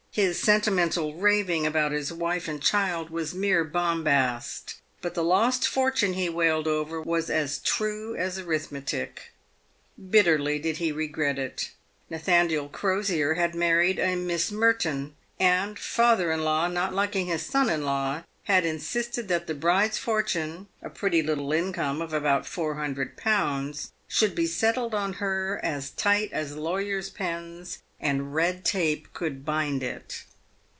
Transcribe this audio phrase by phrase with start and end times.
[0.13, 6.11] His sentimental raving about his wife and child was mere bombast, but the lost fortune
[6.15, 9.31] he wailed over was as true as arithmetic.
[9.95, 11.71] Bitterly did he regret it.
[12.09, 17.85] Nathaniel Crosier had married a Miss Merton, and father in law, not liking son in
[17.85, 23.15] law, had insisted that the bride's fortune— a pretty little income of about four hundred
[23.15, 29.45] pounds— should be settled on her as tight as lawyers' pens and red tape could
[29.45, 30.23] bind it.